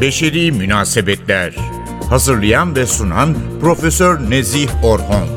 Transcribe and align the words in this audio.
Beşeri 0.00 0.52
Münasebetler 0.52 1.56
Hazırlayan 2.10 2.76
ve 2.76 2.86
sunan 2.86 3.34
Profesör 3.60 4.30
Nezih 4.30 4.68
Orhon 4.84 5.28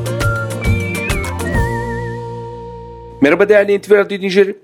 Merhaba 3.20 3.48
değerli 3.48 3.78
NTV 3.78 3.92
Radyo 3.92 4.16
dinleyicileri. 4.16 4.56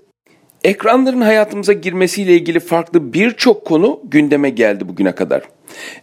Ekranların 0.64 1.20
hayatımıza 1.20 1.72
girmesiyle 1.72 2.34
ilgili 2.34 2.60
farklı 2.60 3.12
birçok 3.12 3.64
konu 3.64 4.00
gündeme 4.04 4.50
geldi 4.50 4.88
bugüne 4.88 5.14
kadar. 5.14 5.42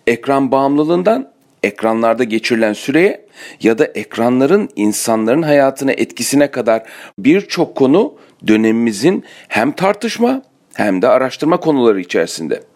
Ekran 0.07 0.51
bağımlılığından 0.51 1.31
ekranlarda 1.63 2.23
geçirilen 2.23 2.73
süreye 2.73 3.25
ya 3.61 3.77
da 3.77 3.85
ekranların 3.85 4.69
insanların 4.75 5.41
hayatına 5.41 5.91
etkisine 5.91 6.51
kadar 6.51 6.83
birçok 7.19 7.75
konu 7.75 8.13
dönemimizin 8.47 9.23
hem 9.47 9.71
tartışma 9.71 10.41
hem 10.73 11.01
de 11.01 11.07
araştırma 11.07 11.59
konuları 11.59 11.99
içerisinde. 11.99 12.72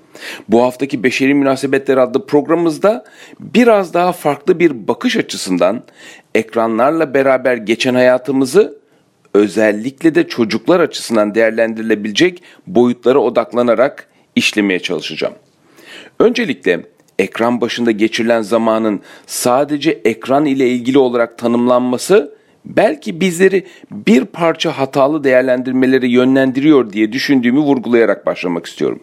Bu 0.50 0.64
haftaki 0.64 1.04
Beşeri 1.04 1.34
Münasebetler 1.34 1.98
adlı 1.98 2.26
programımızda 2.26 3.06
biraz 3.40 3.94
daha 3.94 4.12
farklı 4.12 4.60
bir 4.60 4.88
bakış 4.88 5.18
açısından 5.18 5.84
ekranlarla 6.36 7.14
beraber 7.14 7.58
geçen 7.58 7.96
hayatımızı 7.96 8.78
özellikle 9.34 10.16
de 10.16 10.28
çocuklar 10.28 10.80
açısından 10.80 11.36
değerlendirilebilecek 11.36 12.44
boyutlara 12.68 13.20
odaklanarak 13.20 14.08
işlemeye 14.36 14.80
çalışacağım. 14.80 15.34
Öncelikle 16.20 16.82
ekran 17.20 17.62
başında 17.62 17.92
geçirilen 17.92 18.42
zamanın 18.42 19.02
sadece 19.26 19.92
ekran 19.92 20.46
ile 20.46 20.70
ilgili 20.70 20.98
olarak 20.98 21.38
tanımlanması 21.38 22.38
belki 22.66 23.22
bizleri 23.22 23.68
bir 23.92 24.26
parça 24.26 24.78
hatalı 24.78 25.24
değerlendirmeleri 25.24 26.12
yönlendiriyor 26.12 26.94
diye 26.94 27.12
düşündüğümü 27.12 27.60
vurgulayarak 27.60 28.26
başlamak 28.26 28.66
istiyorum. 28.66 29.00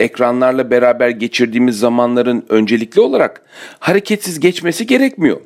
Ekranlarla 0.00 0.70
beraber 0.70 1.08
geçirdiğimiz 1.08 1.78
zamanların 1.78 2.46
öncelikli 2.48 3.00
olarak 3.00 3.42
hareketsiz 3.78 4.40
geçmesi 4.40 4.86
gerekmiyor. 4.86 5.40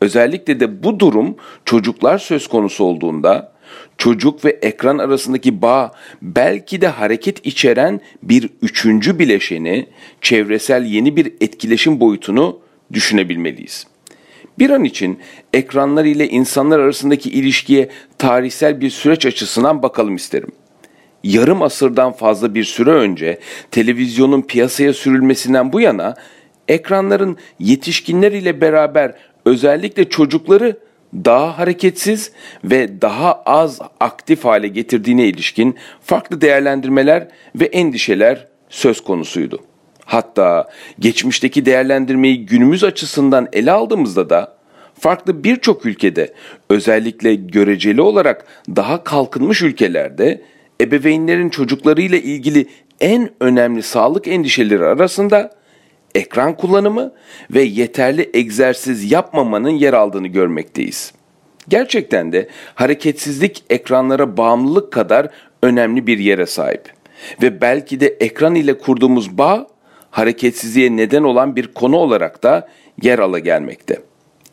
Özellikle 0.00 0.60
de 0.60 0.82
bu 0.82 1.00
durum 1.00 1.36
çocuklar 1.64 2.18
söz 2.18 2.46
konusu 2.46 2.84
olduğunda 2.84 3.52
çocuk 3.98 4.44
ve 4.44 4.50
ekran 4.50 4.98
arasındaki 4.98 5.62
bağ 5.62 5.92
belki 6.22 6.80
de 6.80 6.88
hareket 6.88 7.46
içeren 7.46 8.00
bir 8.22 8.50
üçüncü 8.62 9.18
bileşeni, 9.18 9.86
çevresel 10.20 10.84
yeni 10.84 11.16
bir 11.16 11.32
etkileşim 11.40 12.00
boyutunu 12.00 12.60
düşünebilmeliyiz. 12.92 13.86
Bir 14.58 14.70
an 14.70 14.84
için 14.84 15.18
ekranlar 15.52 16.04
ile 16.04 16.28
insanlar 16.28 16.78
arasındaki 16.78 17.30
ilişkiye 17.30 17.88
tarihsel 18.18 18.80
bir 18.80 18.90
süreç 18.90 19.26
açısından 19.26 19.82
bakalım 19.82 20.16
isterim. 20.16 20.52
Yarım 21.24 21.62
asırdan 21.62 22.12
fazla 22.12 22.54
bir 22.54 22.64
süre 22.64 22.90
önce 22.90 23.38
televizyonun 23.70 24.42
piyasaya 24.42 24.92
sürülmesinden 24.92 25.72
bu 25.72 25.80
yana 25.80 26.14
ekranların 26.68 27.36
yetişkinler 27.58 28.32
ile 28.32 28.60
beraber 28.60 29.14
özellikle 29.44 30.08
çocukları 30.08 30.76
daha 31.14 31.58
hareketsiz 31.58 32.32
ve 32.64 33.02
daha 33.02 33.42
az 33.42 33.80
aktif 34.00 34.44
hale 34.44 34.68
getirdiğine 34.68 35.26
ilişkin 35.26 35.76
farklı 36.00 36.40
değerlendirmeler 36.40 37.28
ve 37.54 37.64
endişeler 37.64 38.46
söz 38.68 39.00
konusuydu. 39.00 39.60
Hatta 40.04 40.68
geçmişteki 40.98 41.66
değerlendirmeyi 41.66 42.46
günümüz 42.46 42.84
açısından 42.84 43.48
ele 43.52 43.72
aldığımızda 43.72 44.30
da 44.30 44.56
farklı 45.00 45.44
birçok 45.44 45.86
ülkede 45.86 46.34
özellikle 46.70 47.34
göreceli 47.34 48.00
olarak 48.00 48.46
daha 48.76 49.04
kalkınmış 49.04 49.62
ülkelerde 49.62 50.42
ebeveynlerin 50.80 51.48
çocuklarıyla 51.48 52.18
ilgili 52.18 52.66
en 53.00 53.30
önemli 53.40 53.82
sağlık 53.82 54.28
endişeleri 54.28 54.84
arasında 54.84 55.58
ekran 56.14 56.56
kullanımı 56.56 57.12
ve 57.50 57.62
yeterli 57.62 58.30
egzersiz 58.34 59.12
yapmamanın 59.12 59.70
yer 59.70 59.92
aldığını 59.92 60.26
görmekteyiz. 60.26 61.12
Gerçekten 61.68 62.32
de 62.32 62.48
hareketsizlik 62.74 63.64
ekranlara 63.70 64.36
bağımlılık 64.36 64.92
kadar 64.92 65.28
önemli 65.62 66.06
bir 66.06 66.18
yere 66.18 66.46
sahip. 66.46 66.92
Ve 67.42 67.60
belki 67.60 68.00
de 68.00 68.06
ekran 68.06 68.54
ile 68.54 68.78
kurduğumuz 68.78 69.38
bağ 69.38 69.66
hareketsizliğe 70.10 70.96
neden 70.96 71.22
olan 71.22 71.56
bir 71.56 71.66
konu 71.66 71.96
olarak 71.96 72.42
da 72.42 72.68
yer 73.02 73.18
ala 73.18 73.38
gelmekte. 73.38 74.07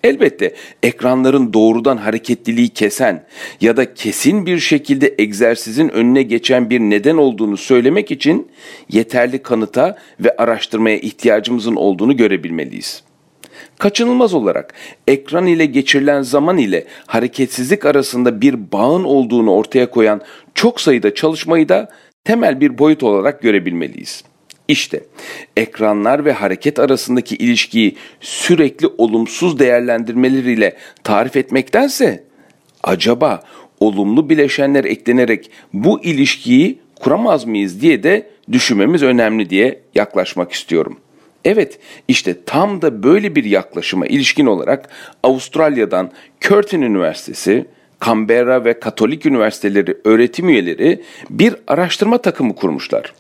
Elbette 0.05 0.53
ekranların 0.83 1.53
doğrudan 1.53 1.97
hareketliliği 1.97 2.69
kesen 2.69 3.25
ya 3.61 3.77
da 3.77 3.93
kesin 3.93 4.45
bir 4.45 4.59
şekilde 4.59 5.15
egzersizin 5.17 5.89
önüne 5.89 6.23
geçen 6.23 6.69
bir 6.69 6.79
neden 6.79 7.17
olduğunu 7.17 7.57
söylemek 7.57 8.11
için 8.11 8.47
yeterli 8.89 9.39
kanıta 9.39 9.97
ve 10.19 10.35
araştırmaya 10.37 10.97
ihtiyacımızın 10.97 11.75
olduğunu 11.75 12.17
görebilmeliyiz. 12.17 13.03
Kaçınılmaz 13.79 14.33
olarak 14.33 14.73
ekran 15.07 15.45
ile 15.45 15.65
geçirilen 15.65 16.21
zaman 16.21 16.57
ile 16.57 16.85
hareketsizlik 17.05 17.85
arasında 17.85 18.41
bir 18.41 18.71
bağın 18.71 19.03
olduğunu 19.03 19.51
ortaya 19.51 19.89
koyan 19.89 20.21
çok 20.55 20.81
sayıda 20.81 21.13
çalışmayı 21.13 21.69
da 21.69 21.89
temel 22.23 22.61
bir 22.61 22.77
boyut 22.77 23.03
olarak 23.03 23.41
görebilmeliyiz. 23.41 24.23
İşte 24.67 25.03
ekranlar 25.57 26.25
ve 26.25 26.33
hareket 26.33 26.79
arasındaki 26.79 27.35
ilişkiyi 27.35 27.95
sürekli 28.21 28.87
olumsuz 28.97 29.59
değerlendirmeleriyle 29.59 30.77
tarif 31.03 31.35
etmektense 31.35 32.23
acaba 32.83 33.43
olumlu 33.79 34.29
bileşenler 34.29 34.83
eklenerek 34.83 35.51
bu 35.73 36.03
ilişkiyi 36.03 36.79
kuramaz 36.95 37.45
mıyız 37.45 37.81
diye 37.81 38.03
de 38.03 38.29
düşünmemiz 38.51 39.03
önemli 39.03 39.49
diye 39.49 39.81
yaklaşmak 39.95 40.51
istiyorum. 40.51 40.97
Evet, 41.45 41.79
işte 42.07 42.35
tam 42.45 42.81
da 42.81 43.03
böyle 43.03 43.35
bir 43.35 43.43
yaklaşıma 43.43 44.05
ilişkin 44.05 44.45
olarak 44.45 44.89
Avustralya'dan 45.23 46.11
Curtin 46.41 46.81
Üniversitesi, 46.81 47.65
Canberra 48.05 48.65
ve 48.65 48.79
Katolik 48.79 49.25
Üniversiteleri 49.25 49.97
öğretim 50.05 50.49
üyeleri 50.49 51.03
bir 51.29 51.55
araştırma 51.67 52.17
takımı 52.17 52.55
kurmuşlar. 52.55 53.13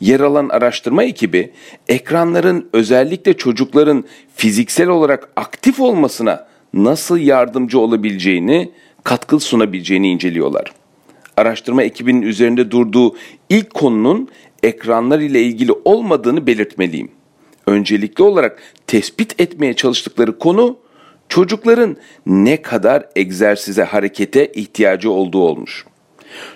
Yer 0.00 0.20
alan 0.20 0.48
araştırma 0.48 1.04
ekibi 1.04 1.52
ekranların 1.88 2.68
özellikle 2.72 3.36
çocukların 3.36 4.04
fiziksel 4.34 4.88
olarak 4.88 5.28
aktif 5.36 5.80
olmasına 5.80 6.46
nasıl 6.74 7.18
yardımcı 7.18 7.78
olabileceğini, 7.78 8.70
katkı 9.04 9.40
sunabileceğini 9.40 10.10
inceliyorlar. 10.10 10.72
Araştırma 11.36 11.82
ekibinin 11.82 12.22
üzerinde 12.22 12.70
durduğu 12.70 13.16
ilk 13.48 13.74
konunun 13.74 14.28
ekranlar 14.62 15.18
ile 15.18 15.42
ilgili 15.42 15.72
olmadığını 15.84 16.46
belirtmeliyim. 16.46 17.10
Öncelikli 17.66 18.22
olarak 18.22 18.62
tespit 18.86 19.40
etmeye 19.40 19.74
çalıştıkları 19.74 20.38
konu 20.38 20.76
çocukların 21.28 21.96
ne 22.26 22.62
kadar 22.62 23.06
egzersize, 23.16 23.82
harekete 23.82 24.46
ihtiyacı 24.46 25.10
olduğu 25.10 25.40
olmuş 25.40 25.86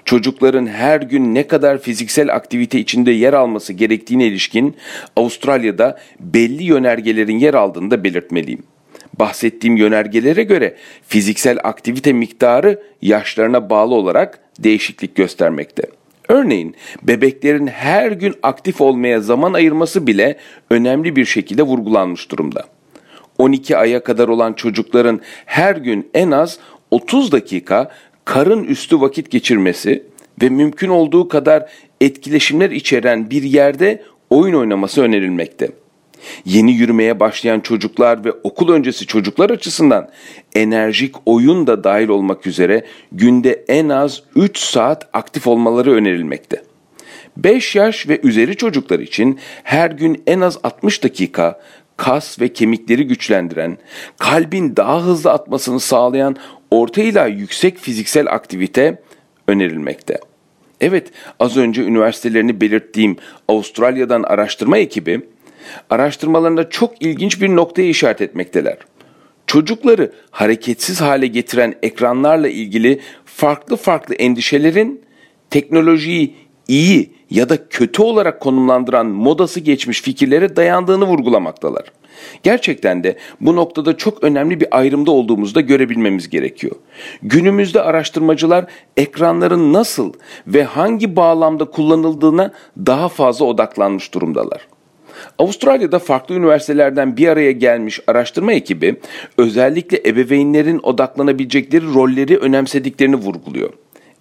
çocukların 0.05 0.67
her 0.67 1.01
gün 1.01 1.35
ne 1.35 1.47
kadar 1.47 1.79
fiziksel 1.79 2.35
aktivite 2.35 2.79
içinde 2.79 3.11
yer 3.11 3.33
alması 3.33 3.73
gerektiğine 3.73 4.27
ilişkin 4.27 4.77
Avustralya'da 5.17 5.99
belli 6.21 6.63
yönergelerin 6.63 7.39
yer 7.39 7.55
aldığını 7.55 7.91
da 7.91 8.05
belirtmeliyim. 8.05 8.63
Bahsettiğim 9.19 9.77
yönergelere 9.77 10.43
göre 10.43 10.77
fiziksel 11.09 11.59
aktivite 11.65 12.13
miktarı 12.13 12.83
yaşlarına 13.03 13.71
bağlı 13.71 13.95
olarak 13.95 14.39
değişiklik 14.59 15.15
göstermekte. 15.15 15.83
Örneğin 16.29 16.75
bebeklerin 17.03 17.67
her 17.67 18.13
gün 18.13 18.35
aktif 18.43 18.81
olmaya 18.81 19.21
zaman 19.21 19.53
ayırması 19.53 20.07
bile 20.07 20.37
önemli 20.71 21.17
bir 21.17 21.25
şekilde 21.25 21.63
vurgulanmış 21.63 22.31
durumda. 22.31 22.65
12 23.39 23.77
aya 23.77 24.05
kadar 24.05 24.29
olan 24.29 24.53
çocukların 24.53 25.21
her 25.47 25.77
gün 25.77 26.11
en 26.15 26.31
az 26.31 26.59
30 26.91 27.33
dakika 27.33 27.91
karın 28.31 28.65
üstü 28.65 29.01
vakit 29.01 29.31
geçirmesi 29.31 30.05
ve 30.43 30.49
mümkün 30.49 30.89
olduğu 30.89 31.29
kadar 31.29 31.71
etkileşimler 32.01 32.71
içeren 32.71 33.31
bir 33.31 33.43
yerde 33.43 34.03
oyun 34.31 34.55
oynaması 34.55 35.03
önerilmekte. 35.03 35.71
Yeni 36.45 36.73
yürümeye 36.73 37.21
başlayan 37.21 37.61
çocuklar 37.61 38.25
ve 38.25 38.33
okul 38.33 38.73
öncesi 38.73 39.07
çocuklar 39.07 39.51
açısından 39.51 40.11
enerjik 40.55 41.15
oyun 41.27 41.67
da 41.67 41.85
dahil 41.85 42.09
olmak 42.09 42.47
üzere 42.47 42.85
günde 43.13 43.65
en 43.69 43.89
az 43.89 44.23
3 44.37 44.59
saat 44.59 45.09
aktif 45.13 45.47
olmaları 45.47 45.93
önerilmekte. 45.93 46.63
5 47.37 47.77
yaş 47.77 48.09
ve 48.09 48.21
üzeri 48.23 48.57
çocuklar 48.57 48.99
için 48.99 49.39
her 49.63 49.91
gün 49.91 50.23
en 50.27 50.41
az 50.41 50.59
60 50.63 51.05
dakika 51.05 51.61
kas 51.97 52.41
ve 52.41 52.53
kemikleri 52.53 53.07
güçlendiren, 53.07 53.79
kalbin 54.19 54.77
daha 54.77 55.03
hızlı 55.03 55.31
atmasını 55.31 55.81
sağlayan 55.81 56.37
orta 56.71 57.03
ila 57.03 57.27
yüksek 57.27 57.79
fiziksel 57.79 58.27
aktivite 58.27 59.03
önerilmekte. 59.49 60.19
Evet, 60.81 61.11
az 61.41 61.57
önce 61.57 61.83
üniversitelerini 61.83 62.61
belirttiğim 62.61 63.17
Avustralya'dan 63.49 64.23
araştırma 64.23 64.79
ekibi, 64.79 65.21
araştırmalarında 65.91 66.71
çok 66.71 67.03
ilginç 67.03 67.43
bir 67.43 67.49
noktaya 67.49 67.89
işaret 67.89 68.21
etmekteler. 68.21 68.77
Çocukları 69.47 70.13
hareketsiz 70.31 71.01
hale 71.01 71.27
getiren 71.27 71.75
ekranlarla 71.83 72.49
ilgili 72.49 73.01
farklı 73.25 73.77
farklı 73.77 74.15
endişelerin 74.15 75.01
teknolojiyi 75.51 76.35
iyi 76.69 77.13
ya 77.31 77.49
da 77.49 77.69
kötü 77.69 78.03
olarak 78.03 78.41
konumlandıran 78.41 79.07
modası 79.07 79.61
geçmiş 79.61 80.03
fikirlere 80.03 80.57
dayandığını 80.57 81.05
vurgulamaktalar. 81.05 81.85
Gerçekten 82.43 83.05
de 83.05 83.17
bu 83.41 83.57
noktada 83.57 83.97
çok 83.97 84.25
önemli 84.25 84.61
bir 84.61 84.69
ayrımda 84.71 85.11
olduğumuzu 85.11 85.55
da 85.55 85.61
görebilmemiz 85.61 86.29
gerekiyor. 86.29 86.77
Günümüzde 87.23 87.83
araştırmacılar 87.83 88.67
ekranların 88.97 89.73
nasıl 89.73 90.13
ve 90.47 90.65
hangi 90.65 91.17
bağlamda 91.17 91.65
kullanıldığına 91.65 92.53
daha 92.87 93.09
fazla 93.09 93.45
odaklanmış 93.45 94.15
durumdalar. 94.15 94.67
Avustralya'da 95.39 95.99
farklı 95.99 96.35
üniversitelerden 96.35 97.17
bir 97.17 97.29
araya 97.29 97.53
gelmiş 97.53 98.01
araştırma 98.07 98.53
ekibi 98.53 98.97
özellikle 99.39 100.09
ebeveynlerin 100.09 100.81
odaklanabilecekleri 100.83 101.95
rolleri 101.95 102.39
önemsediklerini 102.39 103.17
vurguluyor. 103.17 103.73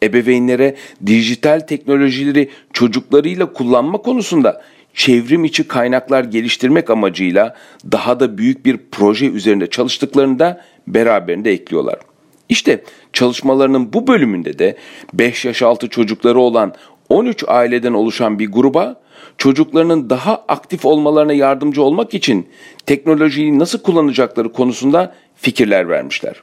Ebeveynlere 0.04 0.76
dijital 1.06 1.60
teknolojileri 1.60 2.50
çocuklarıyla 2.74 3.54
kullanma 3.54 3.98
konusunda 3.98 4.62
çevrim 4.94 5.46
içi 5.46 5.68
kaynaklar 5.68 6.24
geliştirmek 6.24 6.90
amacıyla 6.90 7.56
daha 7.92 8.20
da 8.20 8.38
büyük 8.38 8.66
bir 8.66 8.80
proje 8.92 9.26
üzerinde 9.26 9.68
çalıştıklarını 9.68 10.40
da 10.40 10.62
beraberinde 10.88 11.52
ekliyorlar. 11.52 12.00
İşte 12.50 12.84
çalışmalarının 13.14 13.94
bu 13.94 14.08
bölümünde 14.08 14.60
de 14.60 14.78
5 15.14 15.46
yaş 15.46 15.62
altı 15.62 15.90
çocukları 15.90 16.40
olan 16.40 16.74
13 17.10 17.44
aileden 17.48 17.94
oluşan 17.94 18.40
bir 18.40 18.52
gruba 18.52 19.02
çocuklarının 19.38 20.10
daha 20.10 20.44
aktif 20.48 20.86
olmalarına 20.86 21.34
yardımcı 21.34 21.84
olmak 21.84 22.14
için 22.14 22.48
teknolojiyi 22.86 23.60
nasıl 23.60 23.80
kullanacakları 23.80 24.54
konusunda 24.54 25.16
fikirler 25.36 25.90
vermişler. 25.90 26.36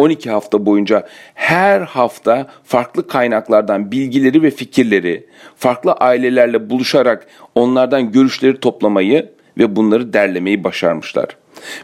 12 0.00 0.30
hafta 0.30 0.66
boyunca 0.66 1.06
her 1.34 1.80
hafta 1.80 2.46
farklı 2.64 3.06
kaynaklardan 3.06 3.92
bilgileri 3.92 4.42
ve 4.42 4.50
fikirleri 4.50 5.26
farklı 5.56 5.92
ailelerle 5.92 6.70
buluşarak 6.70 7.26
onlardan 7.54 8.12
görüşleri 8.12 8.60
toplamayı 8.60 9.30
ve 9.58 9.76
bunları 9.76 10.12
derlemeyi 10.12 10.64
başarmışlar. 10.64 11.36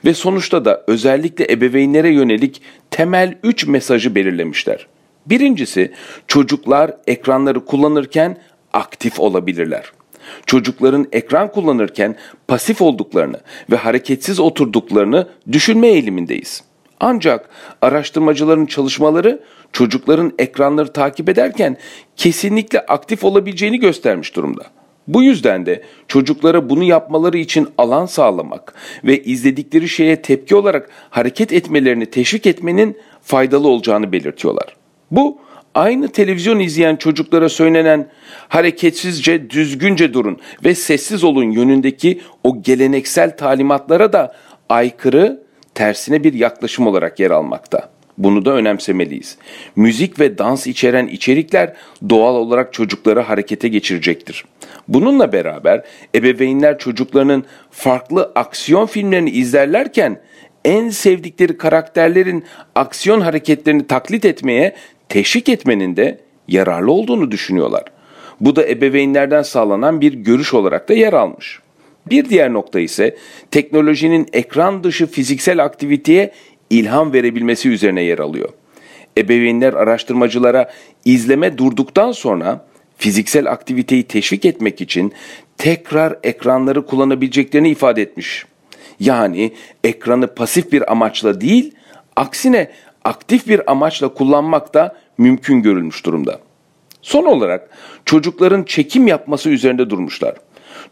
Ve 0.05 0.15
sonuçta 0.15 0.65
da 0.65 0.85
özellikle 0.87 1.53
ebeveynlere 1.53 2.09
yönelik 2.09 2.63
temel 2.91 3.39
3 3.43 3.67
mesajı 3.67 4.15
belirlemişler. 4.15 4.87
Birincisi 5.27 5.93
çocuklar 6.27 6.97
ekranları 7.07 7.65
kullanırken 7.65 8.37
aktif 8.73 9.21
olabilirler. 9.21 9.93
Çocukların 10.47 11.07
ekran 11.13 11.53
kullanırken 11.53 12.17
pasif 12.49 12.83
olduklarını 12.83 13.41
ve 13.71 13.77
hareketsiz 13.77 14.41
oturduklarını 14.41 15.29
düşünme 15.53 15.89
eğilimindeyiz. 15.89 16.66
Ancak 17.01 17.49
araştırmacıların 17.83 18.67
çalışmaları 18.67 19.43
çocukların 19.73 20.33
ekranları 20.39 20.93
takip 20.93 21.29
ederken 21.29 21.77
kesinlikle 22.17 22.81
aktif 22.81 23.25
olabileceğini 23.25 23.81
göstermiş 23.81 24.37
durumda. 24.37 24.63
Bu 25.09 25.23
yüzden 25.23 25.67
de 25.67 25.83
çocuklara 26.09 26.71
bunu 26.71 26.85
yapmaları 26.85 27.39
için 27.39 27.69
alan 27.79 28.07
sağlamak 28.07 28.75
ve 29.05 29.23
izledikleri 29.23 29.89
şeye 29.89 30.23
tepki 30.23 30.57
olarak 30.57 30.91
hareket 31.11 31.53
etmelerini 31.53 32.07
teşvik 32.07 32.47
etmenin 32.47 32.99
faydalı 33.23 33.69
olacağını 33.69 34.13
belirtiyorlar. 34.13 34.77
Bu 35.11 35.39
aynı 35.75 36.09
televizyon 36.09 36.61
izleyen 36.61 36.97
çocuklara 36.97 37.49
söylenen 37.49 38.09
hareketsizce 38.49 39.51
düzgünce 39.51 40.15
durun 40.15 40.39
ve 40.65 40.75
sessiz 40.75 41.25
olun 41.25 41.51
yönündeki 41.51 42.21
o 42.45 42.63
geleneksel 42.63 43.37
talimatlara 43.37 44.13
da 44.13 44.35
aykırı 44.69 45.46
tersine 45.77 46.25
bir 46.25 46.35
yaklaşım 46.35 46.87
olarak 46.87 47.21
yer 47.21 47.31
almakta. 47.31 47.89
Bunu 48.19 48.45
da 48.45 48.51
önemsemeliyiz. 48.51 49.39
Müzik 49.77 50.21
ve 50.21 50.39
dans 50.39 50.67
içeren 50.67 51.07
içerikler 51.07 51.73
doğal 52.09 52.35
olarak 52.35 52.73
çocukları 52.73 53.21
harekete 53.21 53.69
geçirecektir. 53.69 54.45
Bununla 54.89 55.33
beraber 55.33 55.85
ebeveynler 56.15 56.79
çocuklarının 56.79 57.45
farklı 57.71 58.33
aksiyon 58.35 58.87
filmlerini 58.87 59.31
izlerlerken 59.31 60.21
en 60.65 60.89
sevdikleri 60.89 61.59
karakterlerin 61.59 62.45
aksiyon 62.75 63.21
hareketlerini 63.21 63.87
taklit 63.87 64.25
etmeye 64.25 64.77
teşvik 65.09 65.49
etmenin 65.49 65.97
de 65.97 66.21
yararlı 66.49 66.93
olduğunu 66.93 67.31
düşünüyorlar. 67.31 67.85
Bu 68.41 68.57
da 68.57 68.69
ebeveynlerden 68.69 69.43
sağlanan 69.43 70.01
bir 70.01 70.13
görüş 70.13 70.55
olarak 70.55 70.89
da 70.89 70.95
yer 70.95 71.13
almış. 71.13 71.61
Bir 72.11 72.29
diğer 72.29 72.53
nokta 72.53 72.81
ise 72.81 73.17
teknolojinin 73.51 74.27
ekran 74.33 74.85
dışı 74.85 75.07
fiziksel 75.07 75.65
aktiviteye 75.65 76.33
ilham 76.71 77.13
verebilmesi 77.13 77.69
üzerine 77.69 78.03
yer 78.03 78.19
alıyor. 78.19 78.49
Ebeveynler 79.19 79.73
araştırmacılara 79.73 80.71
izleme 81.05 81.59
durduktan 81.59 82.13
sonra 82.13 82.67
fiziksel 82.99 83.51
aktiviteyi 83.51 84.03
teşvik 84.03 84.45
etmek 84.45 84.81
için 84.81 85.13
tekrar 85.59 86.19
ekranları 86.23 86.87
kullanabileceklerini 86.87 87.71
ifade 87.71 88.03
etmiş. 88.03 88.47
Yani 89.01 89.53
ekranı 89.85 90.35
pasif 90.35 90.73
bir 90.73 90.93
amaçla 90.93 91.41
değil, 91.41 91.75
aksine 92.17 92.71
aktif 93.05 93.49
bir 93.49 93.71
amaçla 93.71 94.09
kullanmak 94.09 94.75
da 94.75 94.97
mümkün 95.19 95.63
görülmüş 95.63 96.07
durumda. 96.07 96.41
Son 97.03 97.25
olarak 97.25 97.71
çocukların 98.05 98.63
çekim 98.63 99.07
yapması 99.07 99.51
üzerinde 99.51 99.91
durmuşlar. 99.91 100.35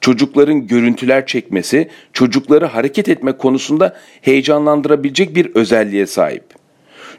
Çocukların 0.00 0.66
görüntüler 0.66 1.26
çekmesi, 1.26 1.88
çocukları 2.12 2.66
hareket 2.66 3.08
etme 3.08 3.32
konusunda 3.32 3.96
heyecanlandırabilecek 4.20 5.36
bir 5.36 5.54
özelliğe 5.54 6.06
sahip. 6.06 6.44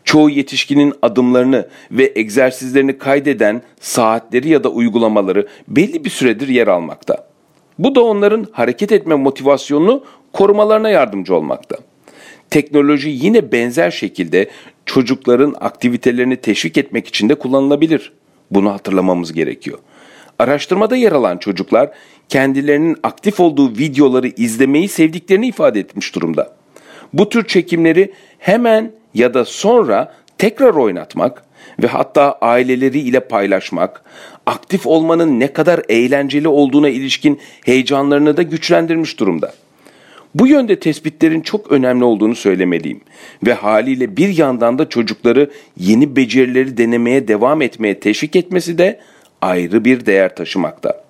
Çoğu 0.03 0.29
yetişkinin 0.29 0.93
adımlarını 1.01 1.67
ve 1.91 2.11
egzersizlerini 2.15 2.97
kaydeden 2.97 3.61
saatleri 3.79 4.49
ya 4.49 4.63
da 4.63 4.69
uygulamaları 4.69 5.47
belli 5.67 6.05
bir 6.05 6.09
süredir 6.09 6.47
yer 6.47 6.67
almakta. 6.67 7.27
Bu 7.79 7.95
da 7.95 8.03
onların 8.03 8.47
hareket 8.51 8.91
etme 8.91 9.15
motivasyonunu 9.15 10.03
korumalarına 10.33 10.89
yardımcı 10.89 11.35
olmakta. 11.35 11.77
Teknoloji 12.49 13.09
yine 13.09 13.51
benzer 13.51 13.91
şekilde 13.91 14.49
çocukların 14.85 15.55
aktivitelerini 15.59 16.35
teşvik 16.35 16.77
etmek 16.77 17.07
için 17.07 17.29
de 17.29 17.35
kullanılabilir. 17.35 18.13
Bunu 18.51 18.73
hatırlamamız 18.73 19.33
gerekiyor. 19.33 19.79
Araştırmada 20.39 20.95
yer 20.95 21.11
alan 21.11 21.37
çocuklar 21.37 21.89
kendilerinin 22.29 22.97
aktif 23.03 23.39
olduğu 23.39 23.77
videoları 23.77 24.27
izlemeyi 24.27 24.87
sevdiklerini 24.87 25.47
ifade 25.47 25.79
etmiş 25.79 26.15
durumda. 26.15 26.55
Bu 27.13 27.29
tür 27.29 27.47
çekimleri 27.47 28.13
hemen 28.39 28.91
ya 29.13 29.33
da 29.33 29.45
sonra 29.45 30.13
tekrar 30.37 30.73
oynatmak 30.73 31.43
ve 31.83 31.87
hatta 31.87 32.37
aileleri 32.41 32.99
ile 32.99 33.19
paylaşmak, 33.19 34.03
aktif 34.45 34.87
olmanın 34.87 35.39
ne 35.39 35.53
kadar 35.53 35.81
eğlenceli 35.89 36.47
olduğuna 36.47 36.89
ilişkin 36.89 37.39
heyecanlarını 37.65 38.37
da 38.37 38.41
güçlendirmiş 38.41 39.19
durumda. 39.19 39.53
Bu 40.35 40.47
yönde 40.47 40.79
tespitlerin 40.79 41.41
çok 41.41 41.71
önemli 41.71 42.03
olduğunu 42.03 42.35
söylemeliyim 42.35 43.01
ve 43.45 43.53
haliyle 43.53 44.17
bir 44.17 44.37
yandan 44.37 44.79
da 44.79 44.89
çocukları 44.89 45.51
yeni 45.77 46.15
becerileri 46.15 46.77
denemeye 46.77 47.27
devam 47.27 47.61
etmeye 47.61 47.99
teşvik 47.99 48.35
etmesi 48.35 48.77
de 48.77 48.99
ayrı 49.45 49.85
bir 49.85 50.05
değer 50.05 50.35
taşımakta. 50.35 51.05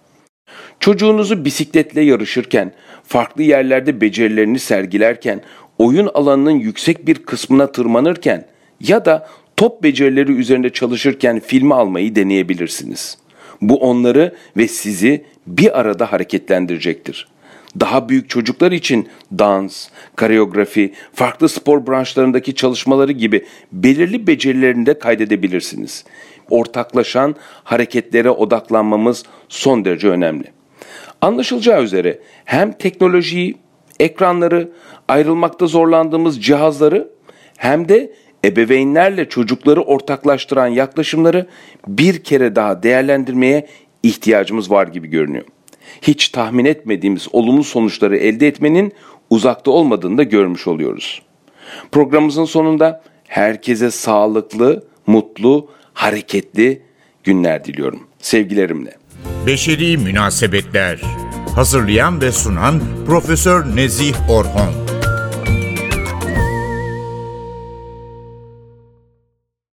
Çocuğunuzu 0.79 1.45
bisikletle 1.45 2.01
yarışırken, 2.01 2.71
farklı 3.03 3.43
yerlerde 3.43 4.01
becerilerini 4.01 4.59
sergilerken, 4.59 5.41
oyun 5.77 6.09
alanının 6.13 6.59
yüksek 6.59 7.07
bir 7.07 7.15
kısmına 7.15 7.71
tırmanırken 7.71 8.45
ya 8.81 9.05
da 9.05 9.27
top 9.57 9.83
becerileri 9.83 10.31
üzerinde 10.31 10.69
çalışırken 10.69 11.39
filmi 11.39 11.73
almayı 11.73 12.15
deneyebilirsiniz. 12.15 13.17
Bu 13.61 13.77
onları 13.77 14.35
ve 14.57 14.67
sizi 14.67 15.25
bir 15.47 15.79
arada 15.79 16.11
hareketlendirecektir. 16.11 17.27
Daha 17.79 18.09
büyük 18.09 18.29
çocuklar 18.29 18.71
için 18.71 19.07
dans, 19.31 19.87
koreografi, 20.17 20.93
farklı 21.13 21.49
spor 21.49 21.87
branşlarındaki 21.87 22.55
çalışmaları 22.55 23.11
gibi 23.11 23.45
belirli 23.71 24.27
becerilerini 24.27 24.85
de 24.85 24.99
kaydedebilirsiniz. 24.99 26.05
Ortaklaşan 26.49 27.35
hareketlere 27.63 28.29
odaklanmamız 28.29 29.23
son 29.49 29.85
derece 29.85 30.09
önemli. 30.09 30.43
Anlaşılacağı 31.21 31.83
üzere 31.83 32.19
hem 32.45 32.71
teknolojiyi, 32.71 33.55
ekranları, 33.99 34.71
ayrılmakta 35.07 35.67
zorlandığımız 35.67 36.43
cihazları 36.43 37.09
hem 37.57 37.89
de 37.89 38.13
ebeveynlerle 38.45 39.29
çocukları 39.29 39.81
ortaklaştıran 39.81 40.67
yaklaşımları 40.67 41.47
bir 41.87 42.23
kere 42.23 42.55
daha 42.55 42.83
değerlendirmeye 42.83 43.67
ihtiyacımız 44.03 44.71
var 44.71 44.87
gibi 44.87 45.07
görünüyor. 45.07 45.45
Hiç 46.01 46.29
tahmin 46.29 46.65
etmediğimiz 46.65 47.27
olumlu 47.31 47.63
sonuçları 47.63 48.17
elde 48.17 48.47
etmenin 48.47 48.93
uzakta 49.29 49.71
olmadığını 49.71 50.17
da 50.17 50.23
görmüş 50.23 50.67
oluyoruz. 50.67 51.21
Programımızın 51.91 52.45
sonunda 52.45 53.01
herkese 53.27 53.91
sağlıklı, 53.91 54.83
mutlu, 55.07 55.69
hareketli 55.95 56.81
günler 57.23 57.65
diliyorum. 57.65 58.07
Sevgilerimle. 58.19 58.97
Beşeri 59.47 59.97
Münasebetler 59.97 61.01
Hazırlayan 61.55 62.21
ve 62.21 62.31
sunan 62.31 62.81
Profesör 63.05 63.75
Nezih 63.75 64.29
Orhon 64.29 64.84